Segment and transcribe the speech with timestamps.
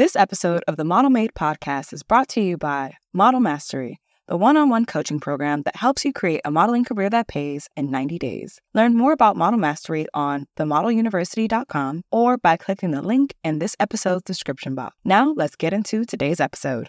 [0.00, 4.36] This episode of the Model Made podcast is brought to you by Model Mastery, the
[4.38, 7.90] one on one coaching program that helps you create a modeling career that pays in
[7.90, 8.58] 90 days.
[8.72, 14.22] Learn more about Model Mastery on themodeluniversity.com or by clicking the link in this episode's
[14.22, 14.96] description box.
[15.04, 16.88] Now, let's get into today's episode.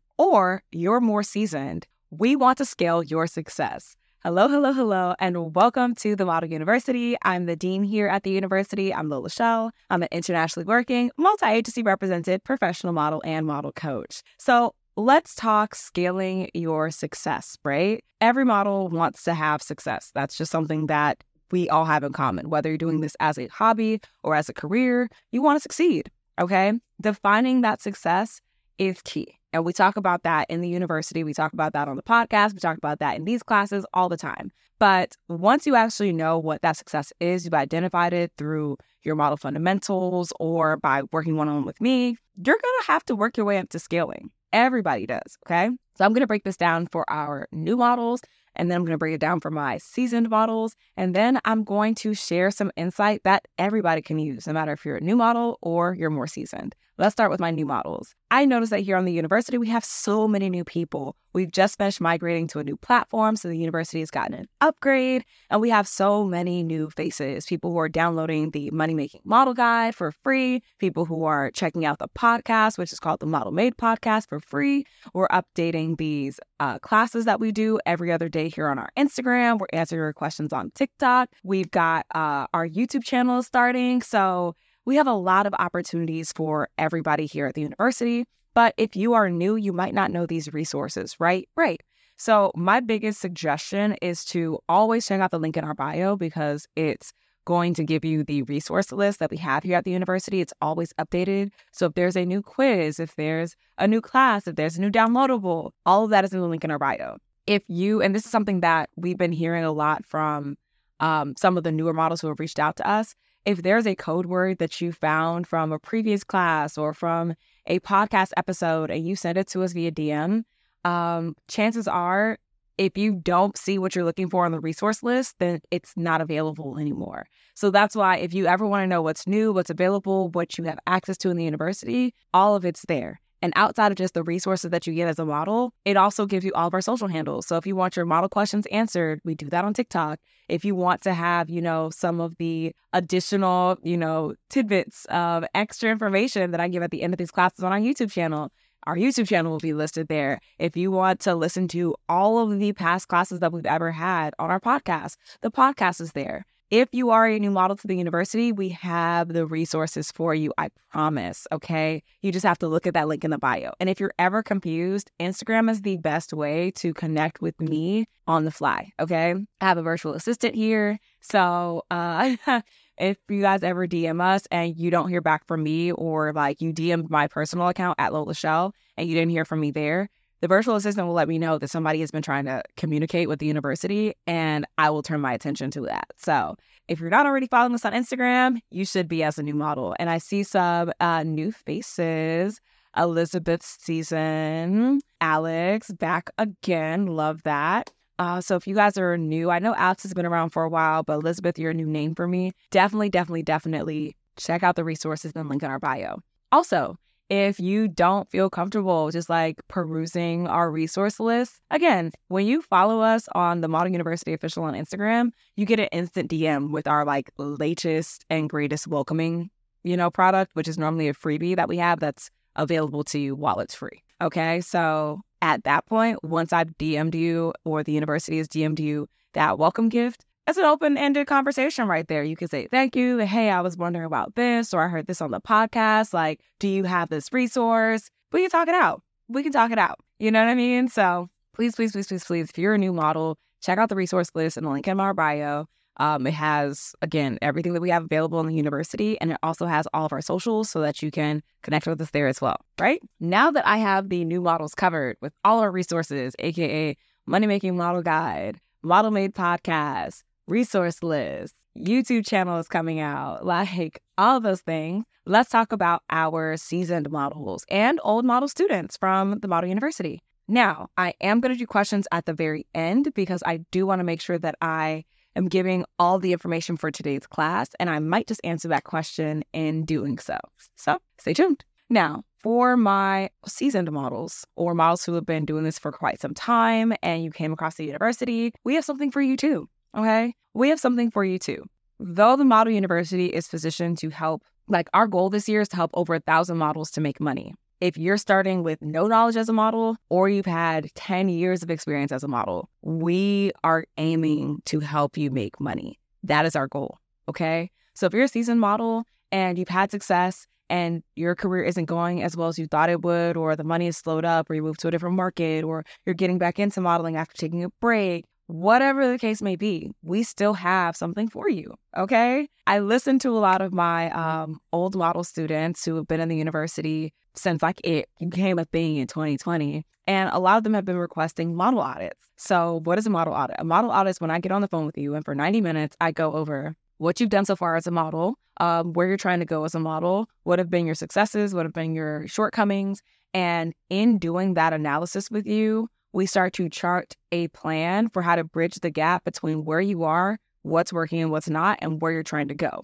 [0.21, 3.95] or you're more seasoned, we want to scale your success.
[4.19, 7.15] Hello, hello, hello, and welcome to the Model University.
[7.23, 8.93] I'm the dean here at the university.
[8.93, 9.71] I'm Lola Chél.
[9.89, 14.21] I'm an internationally working, multi agency represented professional model and model coach.
[14.37, 18.03] So, let's talk scaling your success, right?
[18.19, 20.11] Every model wants to have success.
[20.13, 22.51] That's just something that we all have in common.
[22.51, 26.11] Whether you're doing this as a hobby or as a career, you want to succeed,
[26.39, 26.73] okay?
[27.01, 28.39] Defining that success
[28.77, 29.39] is key.
[29.53, 31.23] And we talk about that in the university.
[31.23, 32.53] We talk about that on the podcast.
[32.53, 34.51] We talk about that in these classes all the time.
[34.79, 39.37] But once you actually know what that success is, you've identified it through your model
[39.37, 43.37] fundamentals or by working one on one with me, you're going to have to work
[43.37, 44.31] your way up to scaling.
[44.53, 45.37] Everybody does.
[45.45, 45.69] Okay.
[45.95, 48.21] So I'm going to break this down for our new models
[48.55, 50.75] and then I'm going to break it down for my seasoned models.
[50.97, 54.85] And then I'm going to share some insight that everybody can use, no matter if
[54.85, 56.75] you're a new model or you're more seasoned.
[56.97, 58.13] Let's start with my new models.
[58.29, 61.15] I noticed that here on the university, we have so many new people.
[61.33, 65.23] We've just finished migrating to a new platform, so the university has gotten an upgrade,
[65.49, 69.53] and we have so many new faces people who are downloading the Money Making Model
[69.53, 73.51] Guide for free, people who are checking out the podcast, which is called the Model
[73.51, 74.85] Made Podcast for free.
[75.13, 79.59] We're updating these uh, classes that we do every other day here on our Instagram.
[79.59, 81.29] We're answering your questions on TikTok.
[81.43, 84.01] We've got uh, our YouTube channel starting.
[84.01, 84.55] So,
[84.85, 88.25] we have a lot of opportunities for everybody here at the university.
[88.53, 91.47] But if you are new, you might not know these resources, right?
[91.55, 91.81] Right.
[92.17, 96.67] So, my biggest suggestion is to always check out the link in our bio because
[96.75, 97.13] it's
[97.45, 100.39] going to give you the resource list that we have here at the university.
[100.41, 101.51] It's always updated.
[101.71, 104.91] So, if there's a new quiz, if there's a new class, if there's a new
[104.91, 107.17] downloadable, all of that is in the link in our bio.
[107.47, 110.57] If you, and this is something that we've been hearing a lot from
[110.99, 113.15] um, some of the newer models who have reached out to us,
[113.45, 117.33] if there's a code word that you found from a previous class or from
[117.67, 120.43] a podcast episode and you send it to us via DM,
[120.85, 122.37] um, chances are
[122.77, 126.21] if you don't see what you're looking for on the resource list, then it's not
[126.21, 127.27] available anymore.
[127.53, 130.63] So that's why if you ever want to know what's new, what's available, what you
[130.63, 133.21] have access to in the university, all of it's there.
[133.41, 136.45] And outside of just the resources that you get as a model, it also gives
[136.45, 137.47] you all of our social handles.
[137.47, 140.19] So if you want your model questions answered, we do that on TikTok.
[140.47, 145.43] If you want to have, you know, some of the additional, you know, tidbits of
[145.55, 148.51] extra information that I give at the end of these classes on our YouTube channel,
[148.87, 150.39] our YouTube channel will be listed there.
[150.57, 154.33] If you want to listen to all of the past classes that we've ever had
[154.39, 156.45] on our podcast, the podcast is there.
[156.71, 160.53] If you are a new model to the university, we have the resources for you.
[160.57, 161.45] I promise.
[161.51, 162.01] Okay.
[162.21, 163.73] You just have to look at that link in the bio.
[163.81, 168.45] And if you're ever confused, Instagram is the best way to connect with me on
[168.45, 168.93] the fly.
[169.01, 169.35] Okay.
[169.59, 170.97] I have a virtual assistant here.
[171.19, 172.37] So, uh,
[172.97, 176.61] if you guys ever DM us and you don't hear back from me or like
[176.61, 180.07] you DM'd my personal account at Lola Chél and you didn't hear from me there,
[180.41, 183.39] the virtual assistant will let me know that somebody has been trying to communicate with
[183.39, 186.07] the university and I will turn my attention to that.
[186.17, 186.55] So
[186.87, 189.95] if you're not already following us on Instagram, you should be as a new model.
[189.99, 192.59] And I see some uh, new faces.
[192.97, 197.05] Elizabeth season, Alex back again.
[197.05, 197.89] Love that.
[198.19, 200.69] Uh, so if you guys are new, I know Alex has been around for a
[200.69, 202.51] while, but Elizabeth, you're a new name for me.
[202.69, 206.19] Definitely, definitely, definitely check out the resources and link in our bio.
[206.51, 206.97] Also,
[207.31, 211.61] if you don't feel comfortable just like perusing our resource list.
[211.71, 215.87] Again, when you follow us on the Model University official on Instagram, you get an
[215.93, 219.49] instant DM with our like latest and greatest welcoming,
[219.83, 223.33] you know, product, which is normally a freebie that we have that's available to you
[223.33, 224.03] while it's free.
[224.21, 224.59] Okay.
[224.59, 229.57] So at that point, once I've DM'd you or the university has DM'd you that
[229.57, 232.25] welcome gift, it's an open ended conversation right there.
[232.25, 233.19] You can say, Thank you.
[233.19, 236.13] Hey, I was wondering about this, or I heard this on the podcast.
[236.13, 238.09] Like, do you have this resource?
[238.33, 239.01] We can talk it out.
[239.29, 239.99] We can talk it out.
[240.19, 240.89] You know what I mean?
[240.89, 244.29] So please, please, please, please, please, if you're a new model, check out the resource
[244.35, 245.67] list and the link in my bio.
[245.97, 249.67] Um, it has, again, everything that we have available in the university, and it also
[249.67, 252.57] has all of our socials so that you can connect with us there as well,
[252.77, 253.01] right?
[253.21, 257.77] Now that I have the new models covered with all our resources, AKA Money Making
[257.77, 264.59] Model Guide, Model Made Podcast, resource list, YouTube channel is coming out, like all those
[264.59, 265.05] things.
[265.25, 270.21] Let's talk about our seasoned models and old model students from the Model University.
[270.49, 273.99] Now, I am going to do questions at the very end because I do want
[273.99, 275.05] to make sure that I
[275.37, 279.43] am giving all the information for today's class, and I might just answer that question
[279.53, 280.37] in doing so.
[280.75, 281.63] So stay tuned.
[281.89, 286.33] Now, for my seasoned models or models who have been doing this for quite some
[286.33, 289.69] time and you came across the university, we have something for you too.
[289.97, 290.33] Okay.
[290.53, 291.63] We have something for you too.
[291.99, 295.75] Though the Model University is positioned to help, like our goal this year is to
[295.75, 297.53] help over a thousand models to make money.
[297.79, 301.71] If you're starting with no knowledge as a model or you've had 10 years of
[301.71, 305.99] experience as a model, we are aiming to help you make money.
[306.23, 306.99] That is our goal.
[307.27, 307.71] Okay.
[307.93, 312.23] So if you're a seasoned model and you've had success and your career isn't going
[312.23, 314.63] as well as you thought it would, or the money is slowed up, or you
[314.63, 318.25] move to a different market, or you're getting back into modeling after taking a break,
[318.51, 321.73] whatever the case may be, we still have something for you.
[321.97, 322.49] Okay.
[322.67, 326.29] I listen to a lot of my um, old model students who have been in
[326.29, 329.85] the university since like it became a thing in 2020.
[330.07, 332.19] And a lot of them have been requesting model audits.
[332.35, 333.55] So, what is a model audit?
[333.59, 335.61] A model audit is when I get on the phone with you and for 90
[335.61, 339.17] minutes, I go over what you've done so far as a model, um, where you're
[339.17, 342.27] trying to go as a model, what have been your successes, what have been your
[342.27, 343.01] shortcomings.
[343.33, 348.35] And in doing that analysis with you, we start to chart a plan for how
[348.35, 352.11] to bridge the gap between where you are, what's working and what's not, and where
[352.11, 352.83] you're trying to go.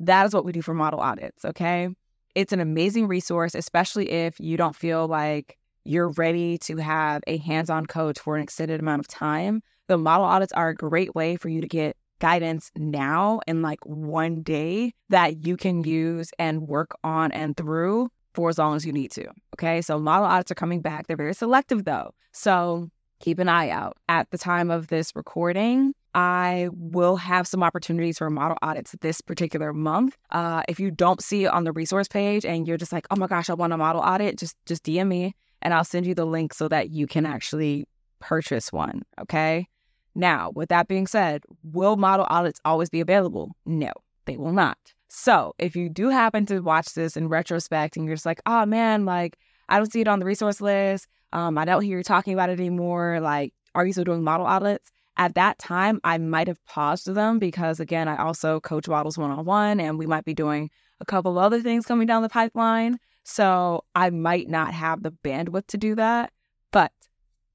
[0.00, 1.88] That is what we do for model audits, okay?
[2.34, 7.38] It's an amazing resource, especially if you don't feel like you're ready to have a
[7.38, 9.62] hands on coach for an extended amount of time.
[9.88, 13.84] The model audits are a great way for you to get guidance now in like
[13.84, 18.86] one day that you can use and work on and through for as long as
[18.86, 19.26] you need to.
[19.54, 19.82] Okay.
[19.82, 21.06] So model audits are coming back.
[21.06, 22.14] They're very selective though.
[22.32, 22.90] So
[23.20, 23.96] keep an eye out.
[24.08, 29.20] At the time of this recording, I will have some opportunities for model audits this
[29.20, 30.16] particular month.
[30.30, 33.16] Uh, if you don't see it on the resource page and you're just like, oh
[33.16, 36.14] my gosh, I want a model audit, just just DM me and I'll send you
[36.14, 37.86] the link so that you can actually
[38.18, 39.02] purchase one.
[39.20, 39.68] Okay.
[40.14, 43.52] Now, with that being said, will model audits always be available?
[43.64, 43.92] No,
[44.26, 44.76] they will not.
[45.14, 48.64] So if you do happen to watch this in retrospect and you're just like, oh
[48.64, 49.36] man, like
[49.68, 51.06] I don't see it on the resource list.
[51.34, 53.20] Um, I don't hear you talking about it anymore.
[53.20, 54.90] Like, are you still doing model audits?
[55.18, 59.30] At that time, I might have paused them because again, I also coach models one
[59.30, 62.98] on one and we might be doing a couple other things coming down the pipeline.
[63.22, 66.32] So I might not have the bandwidth to do that.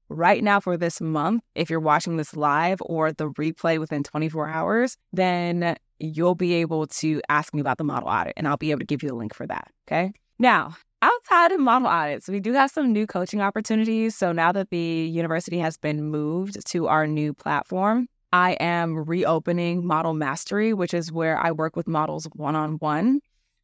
[0.08, 4.48] Right now for this month, if you're watching this live or the replay within 24
[4.48, 8.70] hours, then you'll be able to ask me about the model audit and I'll be
[8.70, 9.68] able to give you the link for that.
[9.86, 10.12] Okay.
[10.38, 14.16] Now, outside of model audits, we do have some new coaching opportunities.
[14.16, 19.86] So now that the university has been moved to our new platform, I am reopening
[19.86, 23.20] Model Mastery, which is where I work with models one on one.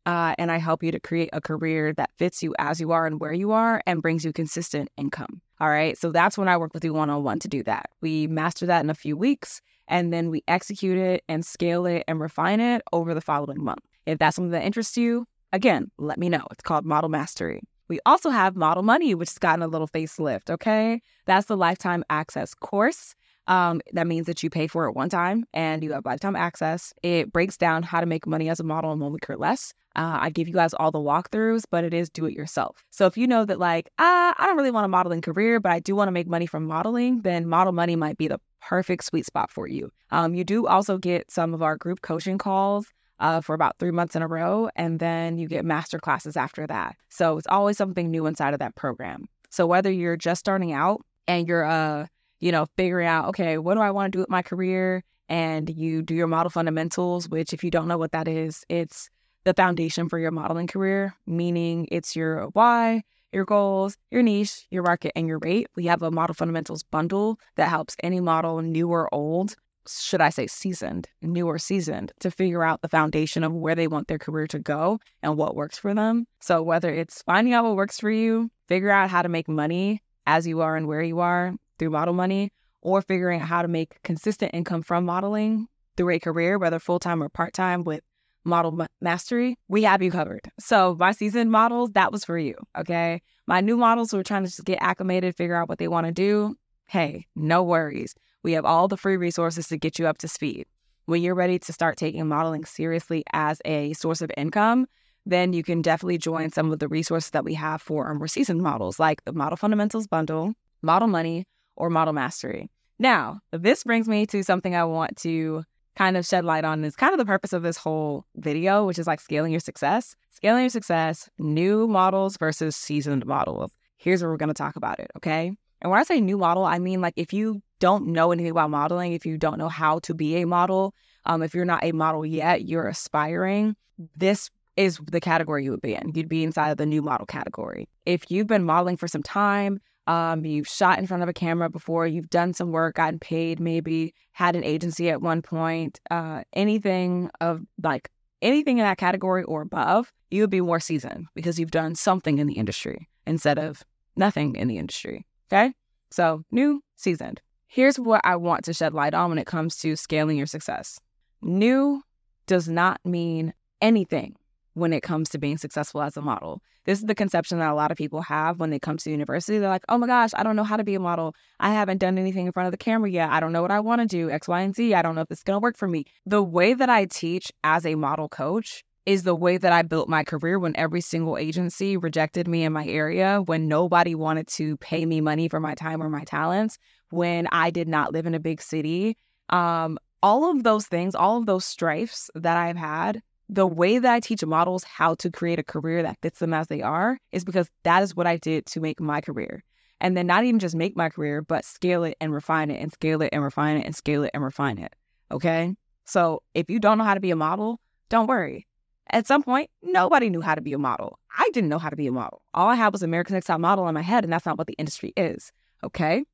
[0.06, 3.21] And I help you to create a career that fits you as you are and
[3.21, 5.41] where you are and brings you consistent income.
[5.61, 5.97] All right.
[5.97, 7.91] So that's when I work with you one on one to do that.
[8.01, 12.05] We master that in a few weeks and then we execute it and scale it
[12.09, 13.85] and refine it over the following month.
[14.06, 16.45] If that's something that interests you, again, let me know.
[16.51, 17.62] It's called Model Mastery.
[17.89, 20.51] We also have Model Money, which has gotten a little facelift.
[20.51, 21.01] Okay.
[21.27, 23.15] That's the lifetime access course.
[23.46, 26.94] Um, that means that you pay for it one time and you have lifetime access.
[27.03, 29.75] It breaks down how to make money as a model in one week or less.
[29.96, 32.84] Uh, I give you guys all the walkthroughs, but it is do it yourself.
[32.91, 35.72] So if you know that, like, ah, I don't really want a modeling career, but
[35.72, 39.05] I do want to make money from modeling, then Model Money might be the perfect
[39.05, 39.91] sweet spot for you.
[40.10, 42.86] Um, you do also get some of our group coaching calls.
[43.20, 46.67] Uh, for about three months in a row, and then you get master classes after
[46.67, 46.96] that.
[47.10, 49.29] So it's always something new inside of that program.
[49.51, 52.06] So whether you're just starting out and you're uh
[52.41, 55.03] you know, figuring out, okay, what do I want to do with my career?
[55.31, 59.08] And you do your model fundamentals, which, if you don't know what that is, it's
[59.44, 64.82] the foundation for your modeling career, meaning it's your why, your goals, your niche, your
[64.82, 65.69] market, and your rate.
[65.77, 69.55] We have a model fundamentals bundle that helps any model, new or old,
[69.86, 73.86] should I say seasoned, new or seasoned, to figure out the foundation of where they
[73.86, 76.27] want their career to go and what works for them.
[76.41, 80.03] So, whether it's finding out what works for you, figure out how to make money
[80.27, 83.69] as you are and where you are, through model money or figuring out how to
[83.69, 88.03] make consistent income from modeling through a career, whether full time or part time with
[88.44, 90.51] model mastery, we have you covered.
[90.58, 92.55] So, my seasoned models, that was for you.
[92.79, 93.22] Okay.
[93.46, 96.06] My new models who are trying to just get acclimated, figure out what they want
[96.06, 98.15] to do, hey, no worries.
[98.43, 100.67] We have all the free resources to get you up to speed.
[101.06, 104.86] when you're ready to start taking modeling seriously as a source of income,
[105.27, 108.29] then you can definitely join some of the resources that we have for our more
[108.29, 111.46] seasoned models, like the Model Fundamentals Bundle, Model Money,
[111.77, 112.70] or Model Mastery.
[112.98, 115.65] Now, this brings me to something I want to
[115.96, 118.98] kind of shed light on is kind of the purpose of this whole video, which
[118.98, 120.17] is like scaling your success.
[120.31, 123.72] Scaling your success, new models versus seasoned models.
[123.96, 125.53] Here's where we're going to talk about it, okay?
[125.81, 128.70] And when I say new model, I mean like if you don't know anything about
[128.70, 130.94] modeling, if you don't know how to be a model,
[131.27, 133.77] um, if you're not a model yet, you're aspiring,
[134.17, 136.13] this is the category you would be in.
[136.15, 137.89] You'd be inside of the new model category.
[138.06, 141.70] If you've been modeling for some time, um, you've shot in front of a camera
[141.70, 146.43] before, you've done some work, gotten paid, maybe had an agency at one point, uh,
[146.53, 148.11] anything of like
[148.43, 152.39] anything in that category or above, you would be more seasoned because you've done something
[152.39, 153.82] in the industry instead of
[154.17, 155.27] nothing in the industry.
[155.51, 155.73] Okay.
[156.11, 157.41] So, new, seasoned.
[157.67, 161.01] Here's what I want to shed light on when it comes to scaling your success.
[161.43, 162.03] New
[162.46, 164.37] does not mean anything
[164.74, 166.60] when it comes to being successful as a model.
[166.84, 169.58] This is the conception that a lot of people have when they come to university.
[169.58, 171.34] They're like, oh my gosh, I don't know how to be a model.
[171.60, 173.31] I haven't done anything in front of the camera yet.
[173.31, 174.94] I don't know what I want to do, X, Y, and Z.
[174.94, 176.04] I don't know if it's going to work for me.
[176.26, 180.08] The way that I teach as a model coach is the way that I built
[180.08, 184.76] my career when every single agency rejected me in my area, when nobody wanted to
[184.78, 186.78] pay me money for my time or my talents,
[187.10, 189.16] when I did not live in a big city.
[189.50, 194.13] Um, all of those things, all of those strifes that I've had the way that
[194.13, 197.44] I teach models how to create a career that fits them as they are is
[197.44, 199.63] because that is what I did to make my career.
[200.01, 202.93] And then not even just make my career, but scale it and refine it and
[202.93, 204.94] scale it and refine it and scale it and refine it.
[205.31, 205.74] Okay.
[206.05, 208.67] So if you don't know how to be a model, don't worry.
[209.10, 211.19] At some point, nobody knew how to be a model.
[211.36, 212.43] I didn't know how to be a model.
[212.55, 214.67] All I had was American Next Top Model in my head, and that's not what
[214.67, 215.53] the industry is.
[215.82, 216.24] Okay.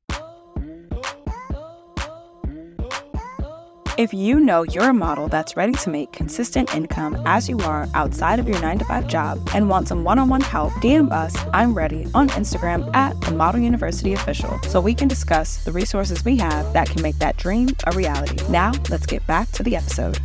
[3.97, 7.89] If you know you're a model that's ready to make consistent income as you are
[7.93, 11.11] outside of your 9 to 5 job and want some one on one help, DM
[11.11, 15.73] us, I'm ready, on Instagram at the Model University Official so we can discuss the
[15.73, 18.37] resources we have that can make that dream a reality.
[18.49, 20.17] Now, let's get back to the episode.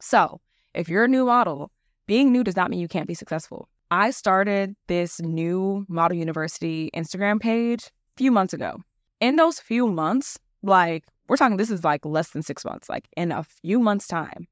[0.00, 0.40] So,
[0.74, 1.72] if you're a new model,
[2.06, 3.68] being new does not mean you can't be successful.
[3.90, 8.76] I started this new Model University Instagram page a few months ago.
[9.18, 13.08] In those few months, like we're talking this is like less than six months, like
[13.16, 14.46] in a few months' time.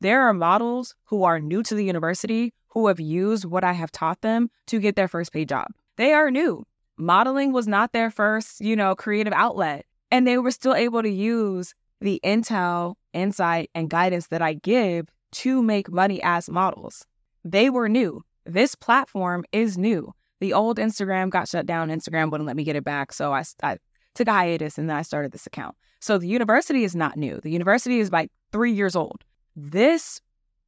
[0.00, 3.90] There are models who are new to the university who have used what I have
[3.90, 5.68] taught them to get their first paid job.
[5.96, 6.64] They are new.
[6.96, 9.86] Modeling was not their first, you know, creative outlet.
[10.10, 15.08] And they were still able to use the intel, insight, and guidance that I give
[15.32, 17.04] to make money as models.
[17.44, 18.22] They were new.
[18.44, 20.12] This platform is new.
[20.40, 21.88] The old Instagram got shut down.
[21.88, 23.12] Instagram wouldn't let me get it back.
[23.12, 23.78] So I, I
[24.18, 25.74] took a hiatus and then I started this account.
[26.00, 27.40] So the university is not new.
[27.40, 29.24] The university is like three years old.
[29.56, 30.20] This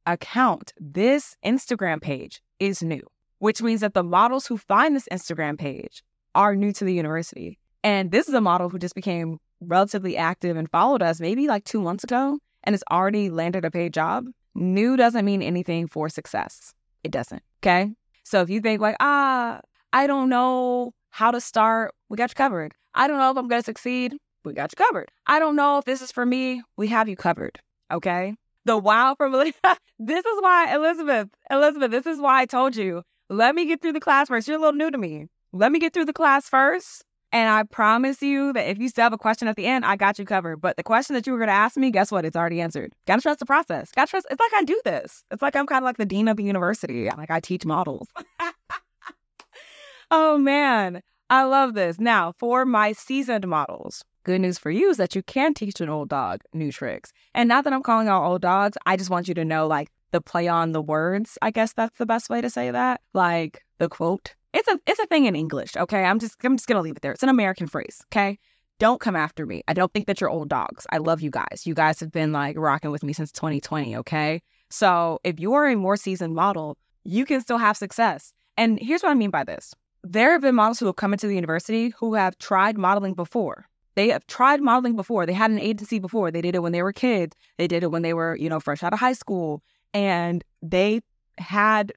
[0.05, 3.03] account, this Instagram page is new,
[3.39, 6.03] which means that the models who find this Instagram page
[6.33, 7.59] are new to the university.
[7.83, 11.65] And this is a model who just became relatively active and followed us maybe like
[11.65, 14.25] two months ago and has already landed a paid job.
[14.55, 16.73] New doesn't mean anything for success.
[17.03, 17.43] It doesn't.
[17.61, 17.91] Okay.
[18.23, 19.59] So if you think like, ah,
[19.93, 22.73] I don't know how to start, we got you covered.
[22.93, 25.11] I don't know if I'm going to succeed we got you covered.
[25.27, 26.61] I don't know if this is for me.
[26.77, 27.59] We have you covered.
[27.91, 28.35] Okay.
[28.65, 29.31] The wow from
[29.99, 33.93] this is why Elizabeth, Elizabeth, this is why I told you, let me get through
[33.93, 34.47] the class first.
[34.47, 35.27] You're a little new to me.
[35.51, 37.03] Let me get through the class first.
[37.33, 39.95] And I promise you that if you still have a question at the end, I
[39.95, 40.57] got you covered.
[40.57, 42.25] But the question that you were going to ask me, guess what?
[42.25, 42.91] It's already answered.
[43.07, 43.89] Gotta trust the process.
[43.95, 44.27] Gotta trust.
[44.29, 45.23] It's like I do this.
[45.31, 47.05] It's like I'm kind of like the dean of the university.
[47.05, 48.07] Like I teach models.
[50.11, 51.01] oh man,
[51.31, 51.99] I love this.
[51.99, 55.89] Now for my seasoned models, Good news for you is that you can teach an
[55.89, 57.11] old dog new tricks.
[57.33, 59.89] And not that I'm calling out old dogs, I just want you to know like
[60.11, 61.39] the play on the words.
[61.41, 63.01] I guess that's the best way to say that.
[63.15, 64.35] Like the quote.
[64.53, 66.03] It's a it's a thing in English, okay?
[66.03, 67.13] I'm just I'm just gonna leave it there.
[67.13, 68.37] It's an American phrase, okay?
[68.77, 69.63] Don't come after me.
[69.67, 70.85] I don't think that you're old dogs.
[70.91, 71.63] I love you guys.
[71.65, 74.43] You guys have been like rocking with me since 2020, okay?
[74.69, 78.33] So if you are a more seasoned model, you can still have success.
[78.55, 79.73] And here's what I mean by this.
[80.03, 83.67] There have been models who have come into the university who have tried modeling before
[83.95, 85.25] they have tried modeling before.
[85.25, 86.31] They had an agency before.
[86.31, 87.35] They did it when they were kids.
[87.57, 89.61] They did it when they were, you know, fresh out of high school.
[89.93, 91.01] And they
[91.37, 91.91] had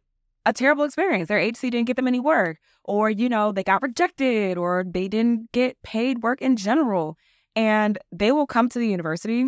[0.47, 1.29] a terrible experience.
[1.29, 5.09] Their agency didn't get them any work, or, you know, they got rejected, or they
[5.09, 7.17] didn't get paid work in general.
[7.57, 9.47] And they will come to the university.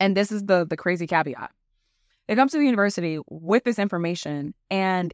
[0.00, 1.50] And this is the the crazy caveat.
[2.26, 4.54] They come to the university with this information.
[4.70, 5.12] And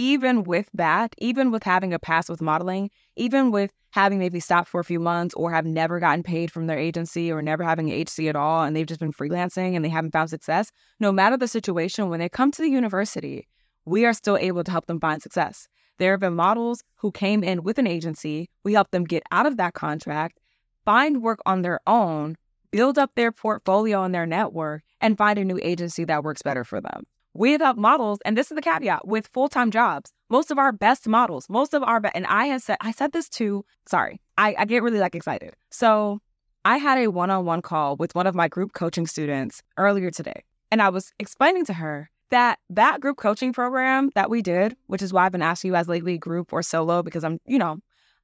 [0.00, 4.66] even with that, even with having a past with modeling, even with having maybe stopped
[4.66, 7.90] for a few months or have never gotten paid from their agency or never having
[7.90, 11.12] an agency at all and they've just been freelancing and they haven't found success, no
[11.12, 13.46] matter the situation, when they come to the university,
[13.84, 15.68] we are still able to help them find success.
[15.98, 18.48] There have been models who came in with an agency.
[18.64, 20.40] We help them get out of that contract,
[20.86, 22.36] find work on their own,
[22.70, 26.64] build up their portfolio and their network, and find a new agency that works better
[26.64, 27.02] for them.
[27.34, 30.12] We have models, and this is the caveat with full time jobs.
[30.28, 33.12] Most of our best models, most of our, be- and I had said, I said
[33.12, 33.64] this too.
[33.86, 35.54] Sorry, I, I get really like excited.
[35.70, 36.20] So
[36.64, 40.10] I had a one on one call with one of my group coaching students earlier
[40.10, 44.76] today, and I was explaining to her that that group coaching program that we did,
[44.86, 47.58] which is why I've been asking you as lately group or solo because I'm, you
[47.58, 47.78] know,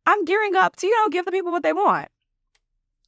[0.07, 2.09] I'm gearing up to, you know, give the people what they want.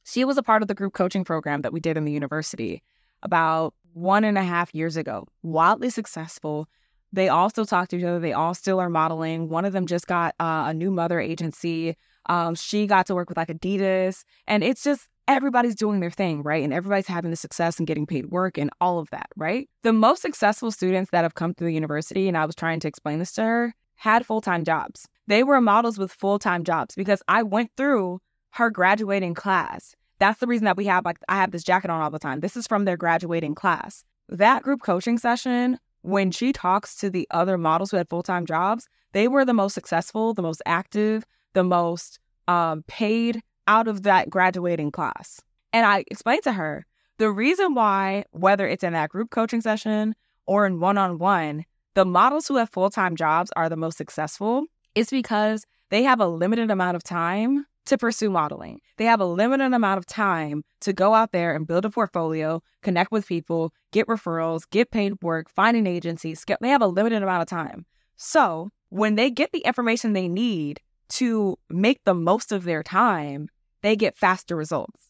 [0.05, 2.83] She was a part of the group coaching program that we did in the university
[3.21, 5.27] about one and a half years ago.
[5.43, 6.67] Wildly successful.
[7.11, 8.19] They all still talk to each other.
[8.19, 9.49] They all still are modeling.
[9.49, 11.95] One of them just got uh, a new mother agency.
[12.27, 14.23] Um, she got to work with like Adidas.
[14.47, 16.63] And it's just everybody's doing their thing, right?
[16.63, 19.67] And everybody's having the success and getting paid work and all of that, right?
[19.83, 22.87] The most successful students that have come through the university, and I was trying to
[22.87, 25.07] explain this to her, had full time jobs.
[25.27, 28.19] They were models with full time jobs because I went through
[28.51, 32.01] her graduating class that's the reason that we have like I have this jacket on
[32.01, 32.41] all the time.
[32.41, 34.03] This is from their graduating class.
[34.27, 38.87] That group coaching session, when she talks to the other models who had full-time jobs,
[39.13, 44.29] they were the most successful, the most active, the most um, paid out of that
[44.29, 45.41] graduating class.
[45.73, 46.85] And I explained to her
[47.17, 51.65] the reason why, whether it's in that group coaching session or in one on one,
[51.95, 56.19] the models who have full time jobs are the most successful is because they have
[56.19, 58.79] a limited amount of time to pursue modeling.
[58.97, 62.61] They have a limited amount of time to go out there and build a portfolio,
[62.81, 66.35] connect with people, get referrals, get paid work, find an agency.
[66.61, 67.85] They have a limited amount of time.
[68.15, 70.79] So when they get the information they need
[71.09, 73.49] to make the most of their time,
[73.81, 75.09] they get faster results.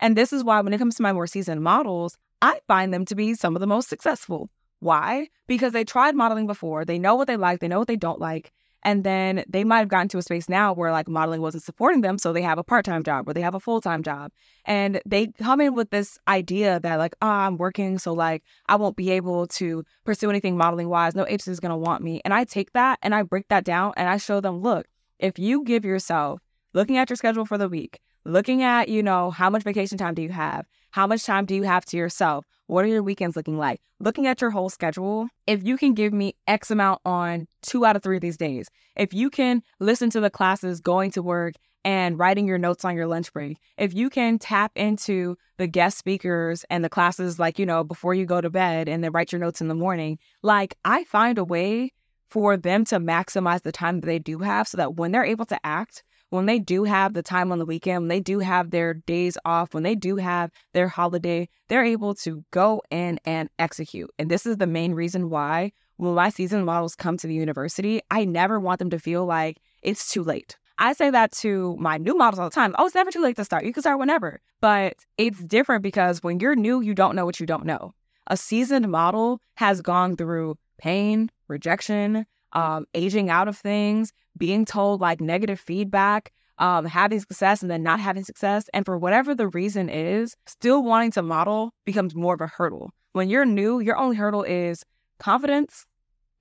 [0.00, 3.04] And this is why, when it comes to my more seasoned models, I find them
[3.06, 4.50] to be some of the most successful.
[4.80, 5.28] Why?
[5.46, 8.20] Because they tried modeling before, they know what they like, they know what they don't
[8.20, 8.52] like,
[8.84, 12.02] and then they might have gotten to a space now where like modeling wasn't supporting
[12.02, 12.18] them.
[12.18, 14.30] So they have a part time job or they have a full time job.
[14.66, 17.98] And they come in with this idea that like, oh, I'm working.
[17.98, 21.14] So like, I won't be able to pursue anything modeling wise.
[21.14, 22.20] No agency is going to want me.
[22.24, 24.86] And I take that and I break that down and I show them, look,
[25.18, 26.40] if you give yourself
[26.74, 30.14] looking at your schedule for the week, looking at, you know, how much vacation time
[30.14, 30.66] do you have?
[30.90, 32.46] How much time do you have to yourself?
[32.66, 33.80] What are your weekends looking like?
[34.00, 37.96] Looking at your whole schedule, if you can give me X amount on two out
[37.96, 41.54] of three of these days, if you can listen to the classes going to work
[41.84, 45.98] and writing your notes on your lunch break, if you can tap into the guest
[45.98, 49.32] speakers and the classes, like, you know, before you go to bed and then write
[49.32, 51.92] your notes in the morning, like, I find a way
[52.28, 55.46] for them to maximize the time that they do have so that when they're able
[55.46, 58.70] to act, when they do have the time on the weekend, when they do have
[58.70, 63.48] their days off, when they do have their holiday, they're able to go in and
[63.58, 64.10] execute.
[64.18, 68.00] And this is the main reason why when my season models come to the university,
[68.10, 70.56] I never want them to feel like it's too late.
[70.78, 72.74] I say that to my new models all the time.
[72.78, 73.64] Oh, it's never too late to start.
[73.64, 74.40] You can start whenever.
[74.60, 77.94] But it's different because when you're new, you don't know what you don't know.
[78.26, 85.00] A seasoned model has gone through pain, rejection, um, aging out of things, being told
[85.00, 88.68] like negative feedback, um, having success and then not having success.
[88.72, 92.90] And for whatever the reason is, still wanting to model becomes more of a hurdle.
[93.12, 94.84] When you're new, your only hurdle is
[95.18, 95.86] confidence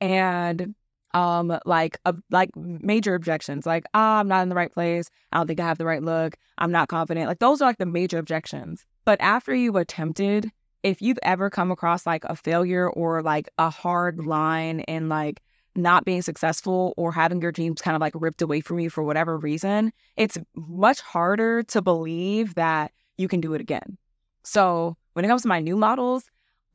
[0.01, 0.73] and
[1.13, 1.97] um like
[2.31, 5.67] like major objections like ah, i'm not in the right place i don't think i
[5.67, 9.21] have the right look i'm not confident like those are like the major objections but
[9.21, 10.51] after you've attempted
[10.81, 15.41] if you've ever come across like a failure or like a hard line in like
[15.75, 19.03] not being successful or having your dreams kind of like ripped away from you for
[19.03, 23.97] whatever reason, it's much harder to believe that you can do it again.
[24.43, 26.23] So, when it comes to my new models,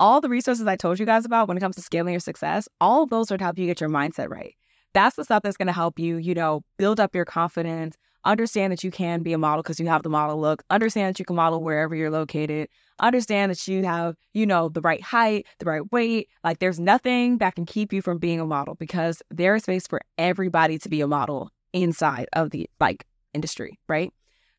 [0.01, 2.69] all the resources I told you guys about when it comes to scaling your success,
[2.81, 4.55] all of those are to help you get your mindset right.
[4.95, 8.73] That's the stuff that's going to help you, you know, build up your confidence, understand
[8.73, 11.25] that you can be a model because you have the model look, understand that you
[11.25, 12.69] can model wherever you're located,
[13.01, 16.29] understand that you have, you know, the right height, the right weight.
[16.45, 19.87] Like there's nothing that can keep you from being a model because there is space
[19.87, 23.05] for everybody to be a model inside of the like
[23.35, 24.13] industry, right?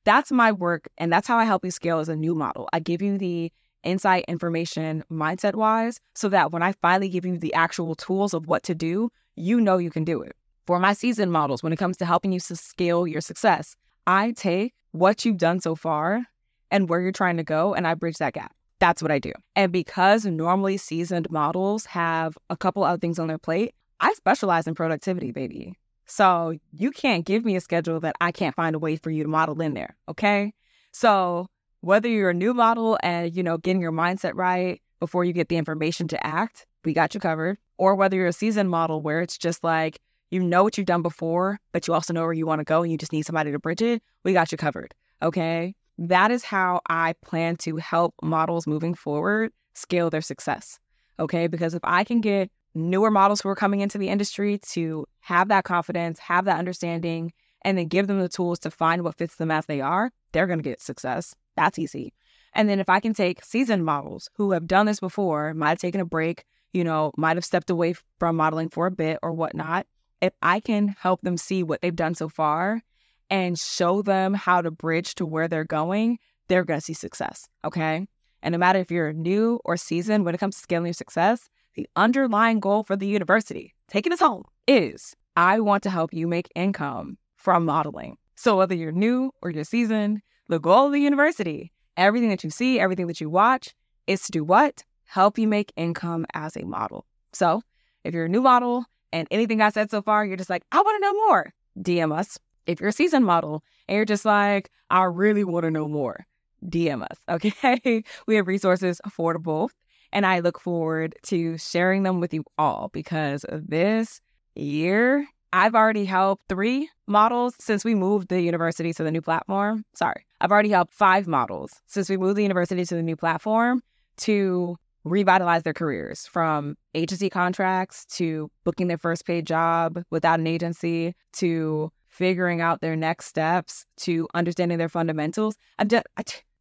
[0.06, 2.70] That's my work and that's how I help you scale as a new model.
[2.74, 3.52] I give you the
[3.84, 8.48] insight information mindset wise so that when I finally give you the actual tools of
[8.48, 10.36] what to do, you know you can do it.
[10.70, 14.34] For my season models, when it comes to helping you to scale your success, I
[14.34, 16.28] take what you've done so far
[16.70, 18.54] and where you're trying to go, and I bridge that gap.
[18.78, 19.32] That's what I do.
[19.56, 24.68] And because normally seasoned models have a couple other things on their plate, I specialize
[24.68, 25.74] in productivity, baby.
[26.06, 29.24] So you can't give me a schedule that I can't find a way for you
[29.24, 29.98] to model in there.
[30.08, 30.54] Okay.
[30.92, 31.48] So
[31.82, 35.50] whether you're a new model and, you know, getting your mindset right before you get
[35.50, 37.58] the information to act, we got you covered.
[37.80, 40.00] Or whether you're a seasoned model where it's just like,
[40.32, 42.82] you know what you've done before, but you also know where you want to go
[42.82, 44.94] and you just need somebody to bridge it, we got you covered.
[45.22, 45.76] Okay.
[45.98, 50.80] That is how I plan to help models moving forward scale their success.
[51.20, 51.48] Okay.
[51.48, 55.48] Because if I can get newer models who are coming into the industry to have
[55.50, 59.36] that confidence, have that understanding, and then give them the tools to find what fits
[59.36, 61.36] them as they are, they're going to get success.
[61.58, 62.14] That's easy.
[62.54, 65.80] And then if I can take seasoned models who have done this before, might have
[65.80, 69.34] taken a break, you know, might have stepped away from modeling for a bit or
[69.34, 69.86] whatnot,
[70.22, 72.82] if I can help them see what they've done so far
[73.30, 77.48] and show them how to bridge to where they're going, they're going to see success.
[77.64, 78.08] Okay.
[78.42, 81.50] And no matter if you're new or seasoned when it comes to scaling your success,
[81.76, 86.28] the underlying goal for the university, taking us home, is I want to help you
[86.28, 88.18] make income from modeling.
[88.36, 92.50] So whether you're new or you're seasoned, the goal of the university, everything that you
[92.50, 93.76] see, everything that you watch,
[94.08, 94.84] is to do what?
[95.06, 97.06] Help you make income as a model.
[97.34, 97.62] So
[98.04, 100.82] if you're a new model and anything I said so far, you're just like, I
[100.82, 102.40] want to know more, DM us.
[102.66, 106.26] If you're a seasoned model and you're just like, I really want to know more,
[106.66, 107.18] DM us.
[107.30, 108.04] Okay.
[108.28, 109.74] we have resources for both.
[110.12, 114.22] And I look forward to sharing them with you all because this
[114.56, 119.84] year, I've already helped three models since we moved the university to the new platform.
[119.96, 123.82] Sorry, I've already helped five models since we moved the university to the new platform
[124.18, 124.78] to
[125.10, 131.16] revitalize their careers from agency contracts to booking their first paid job without an agency
[131.34, 135.56] to figuring out their next steps to understanding their fundamentals.
[135.78, 136.06] I'm just,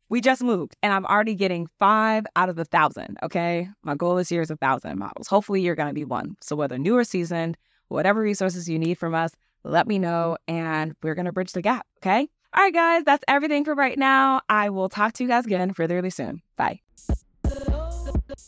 [0.08, 3.18] we just moved and I'm already getting five out of a thousand.
[3.22, 3.68] Okay.
[3.82, 5.28] My goal this year is a thousand models.
[5.28, 6.36] Hopefully, you're going to be one.
[6.40, 7.56] So, whether new or seasoned,
[7.88, 9.32] whatever resources you need from us,
[9.64, 11.86] let me know and we're going to bridge the gap.
[11.98, 12.28] Okay.
[12.54, 14.40] All right, guys, that's everything for right now.
[14.48, 16.40] I will talk to you guys again really soon.
[16.56, 16.80] Bye.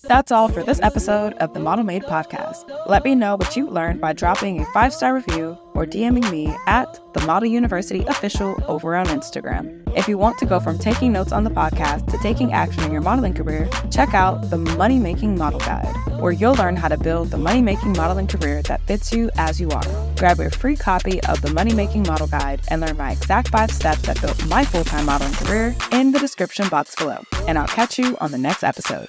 [0.03, 2.68] That's all for this episode of the Model Made podcast.
[2.88, 6.55] Let me know what you learned by dropping a five star review or DMing me
[6.66, 9.83] at the Model University Official over on Instagram.
[9.96, 12.92] If you want to go from taking notes on the podcast to taking action in
[12.92, 16.98] your modeling career, check out the Money Making Model Guide, where you'll learn how to
[16.98, 20.14] build the money making modeling career that fits you as you are.
[20.16, 23.70] Grab your free copy of the Money Making Model Guide and learn my exact five
[23.70, 27.22] steps that built my full time modeling career in the description box below.
[27.46, 29.09] And I'll catch you on the next episode.